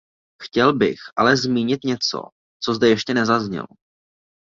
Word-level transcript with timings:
Chtěl 0.43 0.73
bych 0.73 0.99
ale 1.15 1.37
zmínit 1.37 1.83
něco, 1.85 2.21
co 2.59 2.73
zde 2.73 2.89
ještě 2.89 3.13
nezaznělo. 3.13 3.67